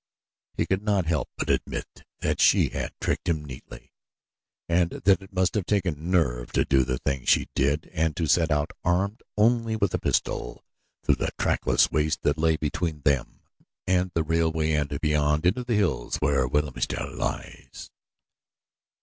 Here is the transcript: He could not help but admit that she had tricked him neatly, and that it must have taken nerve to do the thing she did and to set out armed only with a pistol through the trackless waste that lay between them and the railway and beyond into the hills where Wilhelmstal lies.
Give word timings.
He 0.57 0.65
could 0.65 0.81
not 0.81 1.05
help 1.05 1.29
but 1.37 1.47
admit 1.51 2.03
that 2.21 2.41
she 2.41 2.69
had 2.69 2.91
tricked 2.99 3.29
him 3.29 3.45
neatly, 3.45 3.93
and 4.67 4.89
that 4.89 5.21
it 5.21 5.31
must 5.31 5.53
have 5.53 5.67
taken 5.67 6.09
nerve 6.09 6.51
to 6.53 6.65
do 6.65 6.83
the 6.83 6.97
thing 6.97 7.23
she 7.23 7.49
did 7.53 7.87
and 7.93 8.17
to 8.17 8.25
set 8.25 8.49
out 8.49 8.71
armed 8.83 9.21
only 9.37 9.75
with 9.75 9.93
a 9.93 9.99
pistol 9.99 10.65
through 11.03 11.17
the 11.17 11.29
trackless 11.37 11.91
waste 11.91 12.23
that 12.23 12.39
lay 12.39 12.55
between 12.55 13.01
them 13.01 13.41
and 13.85 14.09
the 14.15 14.23
railway 14.23 14.71
and 14.71 14.99
beyond 15.01 15.45
into 15.45 15.63
the 15.63 15.75
hills 15.75 16.15
where 16.15 16.47
Wilhelmstal 16.47 17.15
lies. 17.15 17.91